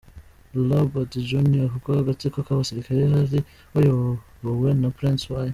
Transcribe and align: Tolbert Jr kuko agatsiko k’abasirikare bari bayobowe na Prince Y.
Tolbert 0.51 1.11
Jr 1.29 1.65
kuko 1.73 1.89
agatsiko 2.01 2.37
k’abasirikare 2.45 3.01
bari 3.13 3.39
bayobowe 3.73 4.69
na 4.81 4.89
Prince 4.97 5.25
Y. 5.45 5.49